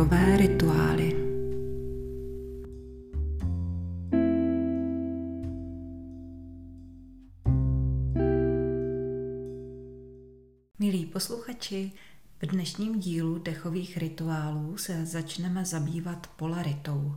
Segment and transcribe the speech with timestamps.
[0.00, 1.16] dechové rituály.
[10.78, 11.92] Milí posluchači,
[12.42, 17.14] v dnešním dílu dechových rituálů se začneme zabývat polaritou.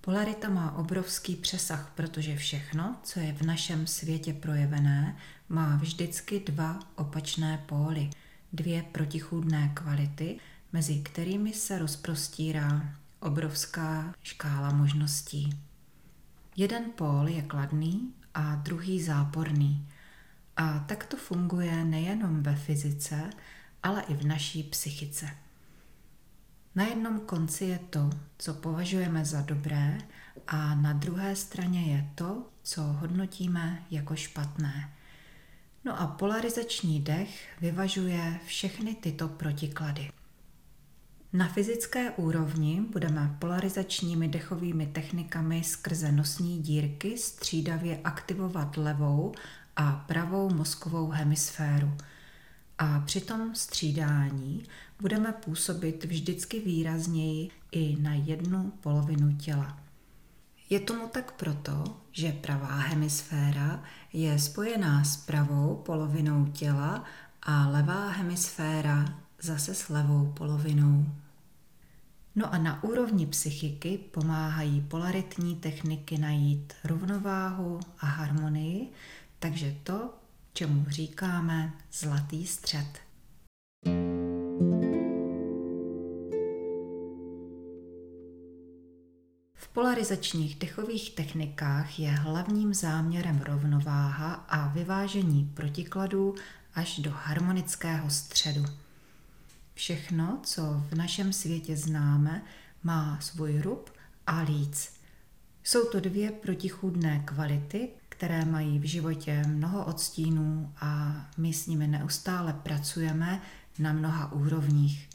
[0.00, 5.16] Polarita má obrovský přesah, protože všechno, co je v našem světě projevené,
[5.48, 8.10] má vždycky dva opačné póly,
[8.52, 10.38] dvě protichůdné kvality,
[10.74, 15.50] mezi kterými se rozprostírá obrovská škála možností.
[16.56, 19.88] Jeden pól je kladný a druhý záporný.
[20.56, 23.30] A tak to funguje nejenom ve fyzice,
[23.82, 25.30] ale i v naší psychice.
[26.74, 29.98] Na jednom konci je to, co považujeme za dobré,
[30.46, 34.94] a na druhé straně je to, co hodnotíme jako špatné.
[35.84, 40.10] No a polarizační dech vyvažuje všechny tyto protiklady.
[41.34, 49.32] Na fyzické úrovni budeme polarizačními dechovými technikami skrze nosní dírky střídavě aktivovat levou
[49.76, 51.92] a pravou mozkovou hemisféru.
[52.78, 54.64] A při tom střídání
[55.00, 59.78] budeme působit vždycky výrazněji i na jednu polovinu těla.
[60.70, 63.82] Je tomu tak proto, že pravá hemisféra
[64.12, 67.04] je spojená s pravou polovinou těla
[67.42, 71.06] a levá hemisféra zase s levou polovinou.
[72.36, 78.92] No a na úrovni psychiky pomáhají polaritní techniky najít rovnováhu a harmonii,
[79.38, 80.14] takže to,
[80.52, 82.86] čemu říkáme zlatý střed.
[89.54, 96.34] V polarizačních dechových technikách je hlavním záměrem rovnováha a vyvážení protikladů
[96.74, 98.83] až do harmonického středu.
[99.74, 102.42] Všechno, co v našem světě známe,
[102.82, 103.90] má svůj rub
[104.26, 104.92] a líc.
[105.64, 111.86] Jsou to dvě protichůdné kvality, které mají v životě mnoho odstínů a my s nimi
[111.86, 113.42] neustále pracujeme
[113.78, 115.08] na mnoha úrovních.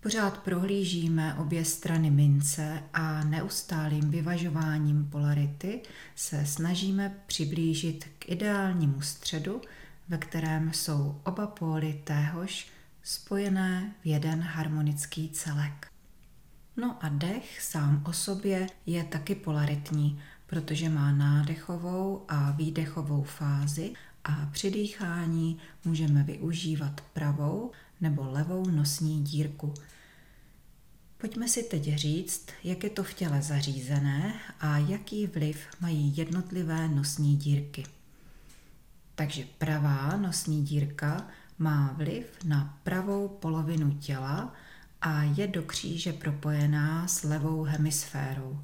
[0.00, 5.82] Pořád prohlížíme obě strany mince a neustálým vyvažováním polarity
[6.14, 9.60] se snažíme přiblížit k ideálnímu středu,
[10.08, 12.75] ve kterém jsou oba póly téhož
[13.06, 15.86] spojené v jeden harmonický celek.
[16.76, 23.92] No a dech sám o sobě je taky polaritní, protože má nádechovou a výdechovou fázi
[24.24, 29.74] a při dýchání můžeme využívat pravou nebo levou nosní dírku.
[31.18, 36.88] Pojďme si teď říct, jak je to v těle zařízené a jaký vliv mají jednotlivé
[36.88, 37.84] nosní dírky.
[39.14, 41.26] Takže pravá nosní dírka
[41.58, 44.54] má vliv na pravou polovinu těla
[45.00, 48.60] a je do kříže propojená s levou hemisférou.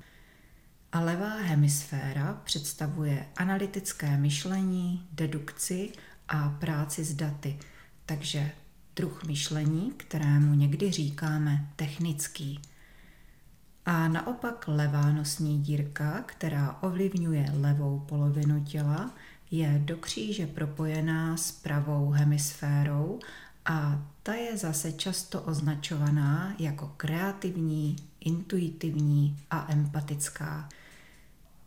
[0.92, 5.92] A levá hemisféra představuje analytické myšlení, dedukci
[6.28, 7.58] a práci s daty,
[8.06, 8.50] takže
[8.96, 12.60] druh myšlení, kterému někdy říkáme technický.
[13.86, 19.14] A naopak levá nosní dírka, která ovlivňuje levou polovinu těla,
[19.52, 23.20] je do kříže propojená s pravou hemisférou
[23.64, 30.68] a ta je zase často označovaná jako kreativní, intuitivní a empatická.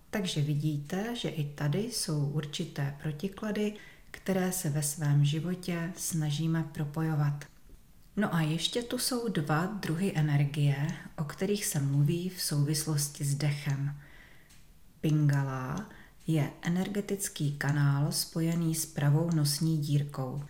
[0.10, 3.74] Takže vidíte, že i tady jsou určité protiklady,
[4.12, 7.46] které se ve svém životě snažíme propojovat.
[8.18, 13.36] No a ještě tu jsou dva druhy energie, o kterých se mluví v souvislosti s
[13.36, 13.96] dechem.
[15.02, 15.90] Pingala
[16.28, 20.44] je energetický kanál spojený s pravou nosní dírkou.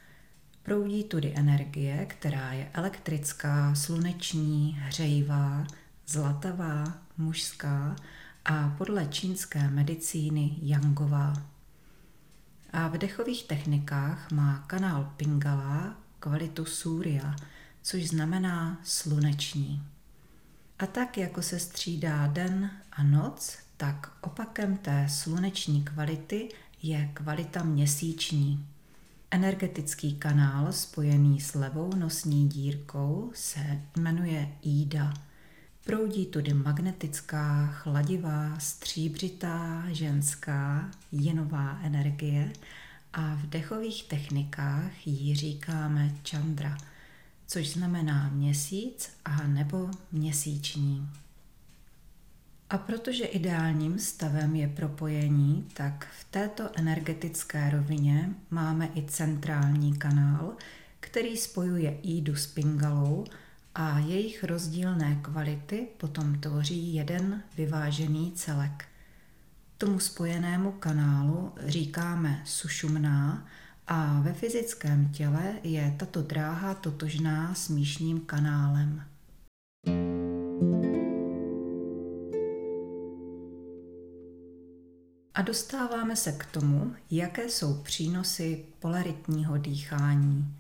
[0.64, 5.68] Proudí tudy energie, která je elektrická, sluneční, hřejivá,
[6.08, 7.96] zlatavá, mužská
[8.46, 11.34] a podle čínské medicíny yangová.
[12.74, 17.36] A v dechových technikách má kanál Pingala kvalitu Surya,
[17.82, 19.84] což znamená sluneční.
[20.80, 26.50] A tak, jako se střídá den a noc, tak opakem té sluneční kvality
[26.82, 28.68] je kvalita měsíční.
[29.32, 35.14] Energetický kanál spojený s levou nosní dírkou se jmenuje Ida.
[35.86, 42.54] Proudí tudy magnetická, chladivá, stříbřitá, ženská, jinová energie
[43.14, 46.78] a v dechových technikách ji říkáme Chandra,
[47.48, 51.10] což znamená měsíc a nebo měsíční.
[52.70, 60.54] A protože ideálním stavem je propojení, tak v této energetické rovině máme i centrální kanál,
[61.00, 63.26] který spojuje Ídu s Pingalou
[63.76, 68.86] a jejich rozdílné kvality potom tvoří jeden vyvážený celek.
[69.78, 73.48] Tomu spojenému kanálu říkáme sušumná
[73.88, 79.04] a ve fyzickém těle je tato dráha totožná s míšním kanálem.
[85.36, 90.58] A dostáváme se k tomu, jaké jsou přínosy polaritního dýchání.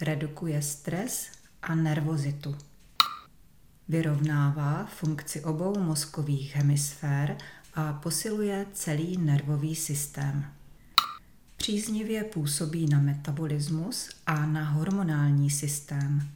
[0.00, 1.30] Redukuje stres
[1.62, 2.56] a nervozitu.
[3.88, 7.36] Vyrovnává funkci obou mozkových hemisfér
[7.74, 10.44] a posiluje celý nervový systém.
[11.56, 16.28] Příznivě působí na metabolismus a na hormonální systém.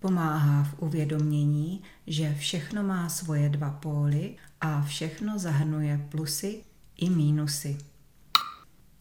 [0.00, 6.64] Pomáhá v uvědomění, že všechno má svoje dva póly a všechno zahrnuje plusy
[6.96, 7.78] i mínusy.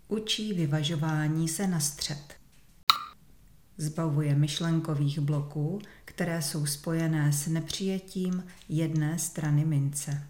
[0.08, 2.34] Učí vyvažování se na střed.
[3.78, 10.28] Zbavuje myšlenkových bloků, které jsou spojené s nepřijetím jedné strany mince.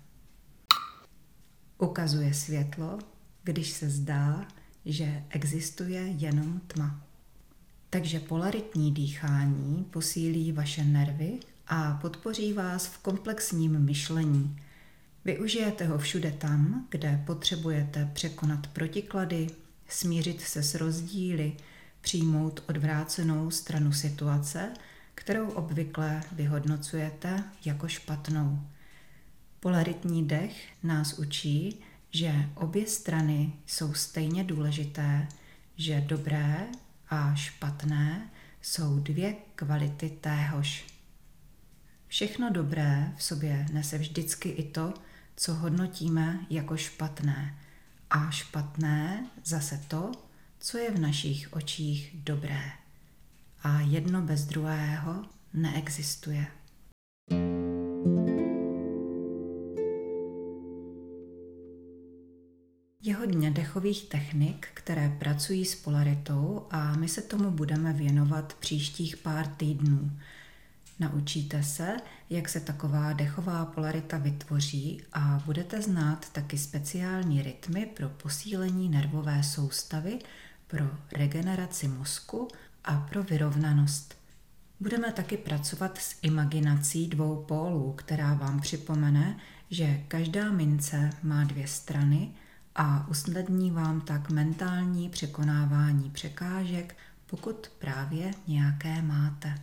[1.78, 3.00] Ukazuje světlo,
[3.44, 4.48] když se zdá,
[4.86, 7.02] že existuje jenom tma.
[7.90, 14.58] Takže polaritní dýchání posílí vaše nervy a podpoří vás v komplexním myšlení.
[15.26, 19.48] Využijete ho všude tam, kde potřebujete překonat protiklady,
[19.88, 21.58] smířit se s rozdíly,
[22.02, 24.74] přijmout odvrácenou stranu situace,
[25.16, 28.60] kterou obvykle vyhodnocujete jako špatnou.
[29.60, 31.82] Polaritní dech nás učí,
[32.12, 35.28] že obě strany jsou stejně důležité,
[35.76, 36.68] že dobré
[37.10, 38.30] a špatné
[38.62, 40.86] jsou dvě kvality téhož.
[42.08, 44.94] Všechno dobré v sobě nese vždycky i to,
[45.36, 47.58] co hodnotíme jako špatné,
[48.10, 50.12] a špatné zase to,
[50.60, 52.72] co je v našich očích dobré.
[53.64, 56.48] A jedno bez druhého neexistuje.
[63.06, 69.18] Je hodně dechových technik, které pracují s polaritou a my se tomu budeme věnovat příštích
[69.18, 70.12] pár týdnů.
[71.04, 71.98] Naučíte se,
[72.30, 79.44] jak se taková dechová polarita vytvoří a budete znát taky speciální rytmy pro posílení nervové
[79.44, 80.20] soustavy,
[80.68, 82.48] pro regeneraci mozku
[82.86, 84.18] a pro vyrovnanost.
[84.80, 89.38] Budeme taky pracovat s imaginací dvou pólů, která vám připomene,
[89.70, 92.32] že každá mince má dvě strany–
[92.76, 96.96] a usnadní vám tak mentální překonávání překážek,
[97.26, 99.56] pokud právě nějaké máte.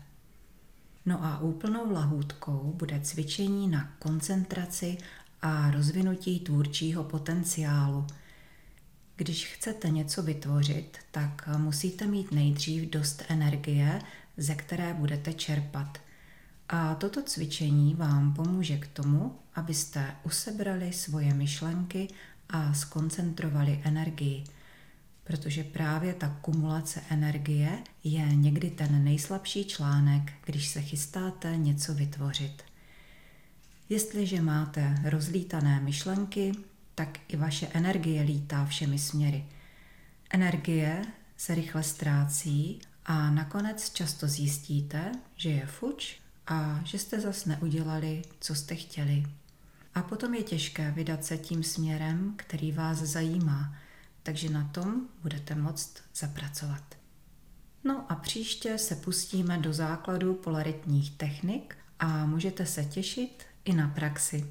[1.06, 4.99] No a úplnou lahůdkou bude cvičení na koncentraci
[5.43, 8.06] a rozvinutí tvůrčího potenciálu.
[9.17, 14.02] Když chcete něco vytvořit, tak musíte mít nejdřív dost energie,
[14.37, 15.99] ze které budete čerpat.
[16.69, 22.08] A toto cvičení vám pomůže k tomu, abyste usebrali svoje myšlenky
[22.50, 24.44] a skoncentrovali energii,
[25.31, 32.62] protože právě ta kumulace energie je někdy ten nejslabší článek, když se chystáte něco vytvořit.
[33.88, 36.53] Jestliže máte rozlítané myšlenky,
[36.94, 39.44] tak i vaše energie lítá všemi směry.
[40.31, 41.05] Energie
[41.37, 48.22] se rychle ztrácí a nakonec často zjistíte, že je fuč a že jste zas neudělali,
[48.41, 49.27] co jste chtěli.
[49.94, 53.75] A potom je těžké vydat se tím směrem, který vás zajímá,
[54.22, 56.82] takže na tom budete moct zapracovat.
[57.84, 63.89] No a příště se pustíme do základu polaritních technik a můžete se těšit i na
[63.89, 64.46] praxi.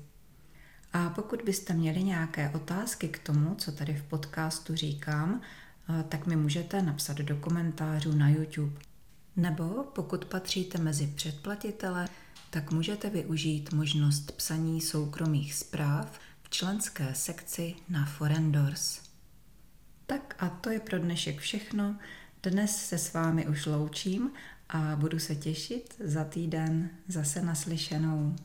[0.93, 5.41] A pokud byste měli nějaké otázky k tomu, co tady v podcastu říkám,
[5.89, 8.81] eh, tak mi můžete napsat do komentářů na YouTube.
[9.35, 12.09] Nebo pokud patříte mezi předplatitele,
[12.49, 19.08] tak můžete využít možnost psaní soukromých zpráv v členské sekci na Forendors.
[20.39, 21.95] A to je pro dnešek všechno.
[22.43, 24.31] Dnes se s vámi už loučím
[24.69, 28.35] a budu se těšit za týden zase naslyšenou.